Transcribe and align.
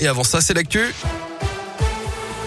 Et 0.00 0.06
avant 0.06 0.24
ça, 0.24 0.40
c'est 0.40 0.54
l'actu. 0.54 0.92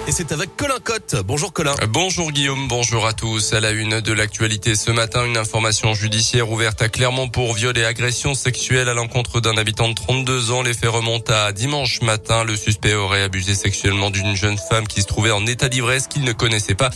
Et 0.08 0.12
c'est 0.12 0.32
avec 0.32 0.58
Colin 0.58 0.80
Cotte. 0.84 1.16
Bonjour 1.26 1.54
Colin. 1.54 1.76
Bonjour 1.90 2.32
Guillaume, 2.32 2.68
bonjour 2.68 3.06
à 3.06 3.14
tous. 3.14 3.54
À 3.54 3.60
la 3.60 3.70
une 3.70 4.02
de 4.02 4.12
l'actualité 4.12 4.76
ce 4.76 4.90
matin, 4.90 5.24
une 5.26 5.38
information 5.38 5.94
judiciaire 5.94 6.50
ouverte 6.50 6.82
à 6.82 6.90
Clermont 6.90 7.30
pour 7.30 7.54
viol 7.54 7.78
et 7.78 7.86
agression 7.86 8.34
sexuelle 8.34 8.90
à 8.90 8.96
l'encontre 8.96 9.42
d'un 9.42 9.56
habitant 9.58 9.90
de 9.90 9.94
32 9.94 10.52
ans. 10.52 10.64
Les 10.64 10.74
faits 10.74 10.90
remontent 10.90 11.32
à 11.32 11.52
dimanche 11.52 12.02
matin. 12.02 12.44
Le 12.44 12.56
suspect 12.56 12.96
aurait 12.96 13.22
abusé 13.22 13.54
sexuellement 13.54 14.10
d'une 14.10 14.36
jeune 14.36 14.58
femme 14.58 14.88
qui 14.88 15.04
se 15.04 15.08
trouvait 15.08 15.30
en 15.30 15.46
état 15.46 15.70
d'ivresse 15.70 16.08
qu'il 16.08 16.24
ne 16.24 16.34
connaissait 16.34 16.76
pas. 16.76 16.90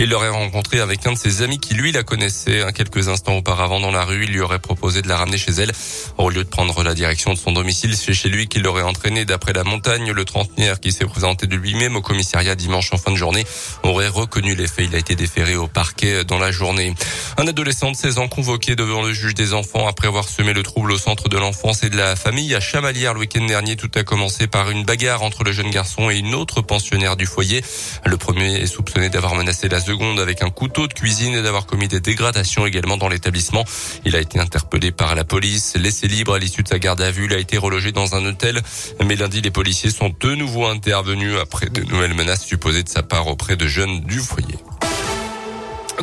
Il 0.00 0.10
l'aurait 0.10 0.28
rencontrée 0.28 0.80
avec 0.80 1.06
un 1.06 1.12
de 1.12 1.18
ses 1.18 1.42
amis 1.42 1.60
qui 1.60 1.74
lui 1.74 1.92
la 1.92 2.02
connaissait. 2.02 2.64
Quelques 2.74 3.08
instants 3.08 3.36
auparavant 3.36 3.78
dans 3.78 3.92
la 3.92 4.04
rue, 4.04 4.24
il 4.24 4.32
lui 4.32 4.40
aurait 4.40 4.58
proposé 4.58 5.00
de 5.00 5.08
la 5.08 5.16
ramener 5.16 5.38
chez 5.38 5.52
elle. 5.52 5.70
Au 6.18 6.28
lieu 6.28 6.42
de 6.42 6.48
prendre 6.48 6.82
la 6.82 6.94
direction 6.94 7.32
de 7.32 7.38
son 7.38 7.52
domicile, 7.52 7.96
c'est 7.96 8.14
chez 8.14 8.28
lui 8.28 8.48
qu'il 8.48 8.62
l'aurait 8.62 8.82
entraîné 8.82 9.24
d'après 9.24 9.52
la 9.52 9.62
montagne. 9.62 10.10
Le 10.10 10.24
trentenaire 10.24 10.80
qui 10.80 10.90
s'est 10.90 11.06
présenté 11.06 11.46
de 11.46 11.54
lui-même 11.54 11.94
au 11.94 12.02
commissariat 12.02 12.47
dimanche 12.54 12.92
en 12.92 12.96
fin 12.96 13.10
de 13.10 13.16
journée 13.16 13.44
aurait 13.82 14.08
reconnu 14.08 14.54
les. 14.54 14.68
Il 14.78 14.94
a 14.94 14.98
été 14.98 15.16
déféré 15.16 15.56
au 15.56 15.66
parquet 15.66 16.24
dans 16.24 16.38
la 16.38 16.52
journée. 16.52 16.94
Un 17.36 17.46
adolescent 17.46 17.90
de 17.90 17.96
16 17.96 18.18
ans 18.18 18.28
convoqué 18.28 18.76
devant 18.76 19.02
le 19.02 19.12
juge 19.12 19.34
des 19.34 19.54
enfants 19.54 19.88
après 19.88 20.06
avoir 20.06 20.28
semé 20.28 20.52
le 20.52 20.62
trouble 20.62 20.92
au 20.92 20.98
centre 20.98 21.28
de 21.28 21.36
l'enfance 21.36 21.82
et 21.82 21.90
de 21.90 21.96
la 21.96 22.14
famille 22.14 22.54
à 22.54 22.60
Chamalières 22.60 23.14
le 23.14 23.20
week-end 23.20 23.44
dernier. 23.44 23.76
Tout 23.76 23.90
a 23.96 24.04
commencé 24.04 24.46
par 24.46 24.70
une 24.70 24.84
bagarre 24.84 25.22
entre 25.22 25.42
le 25.42 25.52
jeune 25.52 25.70
garçon 25.70 26.10
et 26.10 26.18
une 26.18 26.34
autre 26.34 26.60
pensionnaire 26.60 27.16
du 27.16 27.26
foyer. 27.26 27.64
Le 28.04 28.16
premier 28.16 28.60
est 28.60 28.66
soupçonné 28.66 29.08
d'avoir 29.08 29.34
menacé 29.34 29.68
la 29.68 29.80
seconde 29.80 30.20
avec 30.20 30.42
un 30.42 30.50
couteau 30.50 30.86
de 30.86 30.92
cuisine 30.92 31.34
et 31.34 31.42
d'avoir 31.42 31.66
commis 31.66 31.88
des 31.88 32.00
dégradations 32.00 32.66
également 32.66 32.96
dans 32.96 33.08
l'établissement. 33.08 33.64
Il 34.04 34.14
a 34.14 34.20
été 34.20 34.38
interpellé 34.38 34.92
par 34.92 35.14
la 35.14 35.24
police, 35.24 35.74
laissé 35.76 36.06
libre 36.06 36.34
à 36.34 36.38
l'issue 36.38 36.62
de 36.62 36.68
sa 36.68 36.78
garde 36.78 37.00
à 37.00 37.10
vue. 37.10 37.24
Il 37.24 37.34
a 37.34 37.38
été 37.38 37.58
relogé 37.58 37.90
dans 37.90 38.14
un 38.14 38.24
hôtel. 38.24 38.62
Mais 39.04 39.16
lundi, 39.16 39.40
les 39.40 39.50
policiers 39.50 39.90
sont 39.90 40.14
de 40.20 40.34
nouveau 40.34 40.66
intervenus 40.66 41.36
après 41.40 41.66
de 41.66 41.82
nouvelles 41.82 42.14
menaces 42.14 42.37
supposée 42.38 42.82
de 42.82 42.88
sa 42.88 43.02
part 43.02 43.26
auprès 43.26 43.56
de 43.56 43.66
jeunes 43.66 44.00
du 44.00 44.18
foyer. 44.18 44.58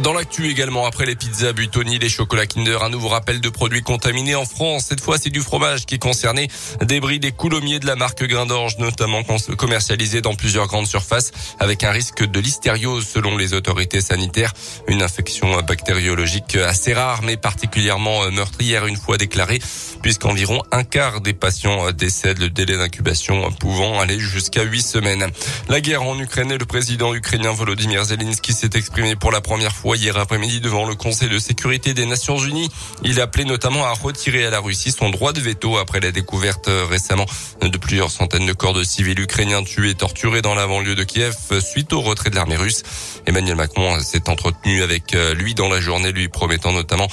Dans 0.02 0.12
l'actu 0.12 0.50
également, 0.50 0.86
après 0.86 1.06
les 1.06 1.16
pizzas 1.16 1.54
Buitoni, 1.54 2.00
les 2.00 2.10
chocolats 2.10 2.46
Kinder, 2.46 2.84
un 2.84 2.90
nouveau 2.90 3.08
rappel 3.08 3.40
de 3.40 3.48
produits 3.48 3.82
contaminés 3.82 4.36
en 4.36 4.44
France. 4.44 4.88
Cette 4.90 5.00
fois, 5.00 5.18
c'est 5.18 5.30
du 5.30 5.40
fromage 5.40 5.86
qui 5.86 6.00
concerné. 6.00 6.50
Débris 6.82 7.20
des 7.20 7.32
coulommiers 7.32 7.80
de 7.80 7.86
la 7.86 7.96
marque 7.96 8.22
Grain 8.26 8.46
d'Orge, 8.46 8.78
notamment 8.78 9.24
commercialisés 9.58 10.20
dans 10.20 10.36
plusieurs 10.36 10.68
grandes 10.68 10.88
surfaces, 10.88 11.32
avec 11.60 11.86
un 11.86 11.92
risque 11.92 12.26
de 12.26 12.40
listériose 12.42 13.08
selon 13.08 13.38
les 13.38 13.54
autorités 13.54 14.02
sanitaires. 14.02 14.52
Une 14.90 15.02
infection 15.02 15.62
bactériologique 15.62 16.56
assez 16.58 16.94
rare, 16.94 17.22
mais 17.22 17.38
particulièrement 17.38 18.30
meurtrière 18.32 18.88
une 18.88 18.98
fois 18.98 19.18
déclarée, 19.18 19.62
puisqu'environ 20.02 20.62
un 20.74 20.84
quart 20.84 21.22
des 21.22 21.34
patients 21.34 21.92
décèdent, 21.94 22.40
le 22.40 22.50
délai 22.50 22.78
d'incubation 22.78 23.50
pouvant 23.54 24.02
aller 24.02 24.20
jusqu'à 24.20 24.64
huit 24.64 24.84
semaines. 24.84 25.32
La 25.70 25.80
guerre 25.80 26.04
en 26.04 26.20
Ukraine 26.20 26.52
et 26.52 26.58
le 26.58 26.66
président 26.66 27.16
ukrainien 27.16 27.54
Volodymyr 27.54 28.04
Zelensky 28.04 28.52
s'est 28.52 28.72
exprimé 28.76 29.16
pour 29.16 29.32
la 29.32 29.40
première 29.40 29.74
fois 29.74 29.85
hier 29.94 30.18
après-midi 30.18 30.62
devant 30.62 30.86
le 30.86 30.96
Conseil 30.96 31.30
de 31.30 31.38
sécurité 31.38 31.94
des 31.94 32.08
Nations 32.08 32.40
Unies. 32.40 32.70
Il 33.04 33.22
appelait 33.22 33.44
notamment 33.44 33.86
à 33.86 33.94
retirer 33.94 34.46
à 34.46 34.50
la 34.50 34.60
Russie 34.60 34.92
son 34.92 35.12
droit 35.12 35.34
de 35.34 35.40
veto 35.40 35.78
après 35.78 36.00
la 36.00 36.12
découverte 36.12 36.70
récemment 36.90 37.28
de 37.62 37.78
plusieurs 37.78 38.10
centaines 38.10 38.48
de 38.48 38.54
corps 38.54 38.74
de 38.74 38.84
civils 38.84 39.20
ukrainiens 39.20 39.64
tués 39.64 39.92
et 39.92 39.96
torturés 39.96 40.42
dans 40.42 40.56
la 40.56 40.66
banlieue 40.66 40.96
de 40.96 41.04
Kiev 41.04 41.36
suite 41.60 41.94
au 41.94 42.02
retrait 42.02 42.32
de 42.32 42.36
l'armée 42.36 42.56
russe. 42.56 42.82
Emmanuel 43.28 43.56
Macron 43.56 44.00
s'est 44.00 44.30
entretenu 44.30 44.82
avec 44.82 45.16
lui 45.36 45.54
dans 45.54 45.70
la 45.70 45.80
journée, 45.80 46.12
lui 46.12 46.30
promettant 46.30 46.72
notamment 46.72 47.08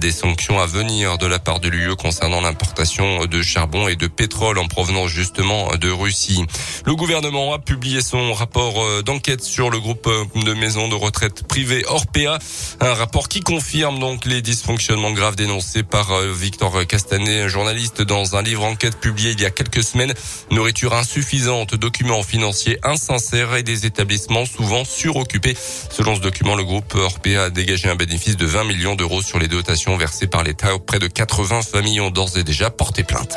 des 0.00 0.10
sanctions 0.10 0.58
à 0.58 0.66
venir 0.66 1.18
de 1.18 1.26
la 1.26 1.38
part 1.38 1.60
de 1.60 1.68
l'UE 1.68 1.94
concernant 1.96 2.40
l'importation 2.40 3.26
de 3.26 3.42
charbon 3.42 3.88
et 3.88 3.96
de 3.96 4.06
pétrole 4.06 4.58
en 4.58 4.66
provenance 4.66 5.10
justement 5.10 5.76
de 5.76 5.90
Russie. 5.90 6.42
Le 6.86 6.94
gouvernement 6.94 7.52
a 7.52 7.58
publié 7.58 8.00
son 8.00 8.32
rapport 8.32 9.02
d'enquête 9.02 9.42
sur 9.42 9.70
le 9.70 9.78
groupe 9.78 10.08
de 10.34 10.54
maisons 10.54 10.88
de 10.88 10.94
retraite 10.94 11.46
privées 11.46 11.84
hors 11.88 12.06
un 12.24 12.94
rapport 12.94 13.28
qui 13.28 13.40
confirme 13.40 13.98
donc 13.98 14.24
les 14.24 14.40
dysfonctionnements 14.40 15.10
graves 15.10 15.36
dénoncés 15.36 15.82
par 15.82 16.12
euh, 16.12 16.32
Victor 16.32 16.86
Castanet, 16.86 17.48
journaliste 17.48 18.00
dans 18.00 18.36
un 18.36 18.42
livre 18.42 18.64
enquête 18.64 18.98
publié 18.98 19.32
il 19.32 19.40
y 19.40 19.44
a 19.44 19.50
quelques 19.50 19.82
semaines. 19.82 20.14
Nourriture 20.50 20.94
insuffisante, 20.94 21.74
documents 21.74 22.22
financiers 22.22 22.78
insincères 22.84 23.54
et 23.56 23.62
des 23.62 23.84
établissements 23.84 24.46
souvent 24.46 24.84
suroccupés. 24.84 25.56
Selon 25.90 26.16
ce 26.16 26.20
document, 26.20 26.54
le 26.54 26.64
groupe 26.64 26.94
Orpea 26.94 27.44
a 27.44 27.50
dégagé 27.50 27.90
un 27.90 27.96
bénéfice 27.96 28.36
de 28.36 28.46
20 28.46 28.64
millions 28.64 28.94
d'euros 28.94 29.20
sur 29.20 29.38
les 29.38 29.48
dotations 29.48 29.96
versées 29.98 30.26
par 30.26 30.42
l'État. 30.42 30.68
Près 30.86 30.98
de 30.98 31.08
80 31.08 31.62
familles 31.62 32.00
ont 32.00 32.10
d'ores 32.10 32.38
et 32.38 32.44
déjà 32.44 32.70
porté 32.70 33.02
plainte. 33.02 33.36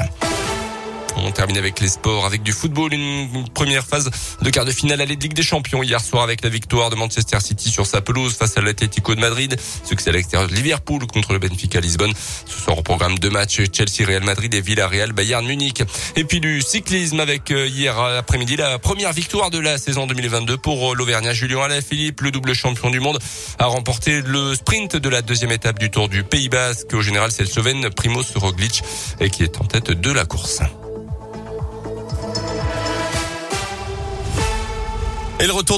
On 1.16 1.31
termine 1.31 1.58
avec 1.58 1.80
les 1.80 1.88
sports, 1.88 2.25
avec 2.25 2.44
du 2.44 2.52
football, 2.52 2.94
une 2.94 3.47
première 3.53 3.86
phase 3.86 4.09
de 4.42 4.50
quart 4.50 4.66
de 4.66 4.72
finale 4.72 5.02
à 5.02 5.06
la 5.06 5.14
Ligue 5.14 5.34
des 5.34 5.44
Champions 5.44 5.84
hier 5.84 6.02
soir 6.02 6.24
avec 6.24 6.44
la 6.44 6.50
victoire 6.50 6.90
de 6.90 6.96
Manchester 6.96 7.40
City 7.40 7.70
sur 7.70 7.86
sa 7.86 8.02
pelouse 8.02 8.36
face 8.36 8.58
à 8.58 8.62
l'Atlético 8.62 9.16
de 9.16 9.19
Madrid. 9.19 9.56
Succès 9.84 10.09
à 10.09 10.14
l'extérieur 10.14 10.50
de 10.50 10.56
Liverpool 10.56 11.06
contre 11.08 11.34
le 11.34 11.40
Benfica 11.40 11.80
Lisbonne. 11.80 12.14
Ce 12.46 12.62
soir 12.62 12.78
au 12.78 12.81
programme 12.81 13.18
deux 13.19 13.30
matchs 13.30 13.62
Chelsea 13.74 14.08
Real 14.08 14.24
Madrid 14.24 14.53
et 14.53 14.62
Villarreal 14.62 15.12
Bayern 15.12 15.46
Munich. 15.46 15.84
Et 16.16 16.24
puis 16.24 16.40
du 16.40 16.62
cyclisme 16.62 17.19
avec 17.19 17.52
euh, 17.52 17.68
hier 17.68 18.00
après-midi 18.00 18.56
la 18.56 18.80
première 18.80 19.14
victoire 19.14 19.50
de 19.50 19.59
la 19.59 19.78
saison 19.78 20.08
2022 20.08 20.58
pour 20.58 20.92
euh, 20.92 20.96
l'Auvergnat 20.96 21.34
Julien 21.34 21.62
Alaphilippe, 21.62 22.22
le 22.22 22.31
double 22.31 22.53
champion 22.53 22.90
du 22.90 23.00
monde, 23.00 23.19
a 23.58 23.66
remporté 23.66 24.22
le 24.22 24.56
sprint 24.56 24.96
de 24.96 25.09
la 25.09 25.22
deuxième 25.22 25.52
étape 25.52 25.80
du 25.80 25.90
Tour 25.92 26.09
du 26.09 26.24
Pays 26.24 26.50
Basque. 26.50 26.94
Au 26.94 27.02
général, 27.02 27.31
c'est 27.31 27.44
le 27.44 27.50
Slovène 27.50 27.90
Primoz 27.90 28.34
Roglic 28.36 28.84
qui 29.31 29.44
est 29.44 29.59
en 29.59 29.66
tête 29.66 29.92
de 29.92 30.12
la 30.12 30.25
course. 30.25 30.62
Et 35.41 35.47
le 35.47 35.53
retour 35.53 35.77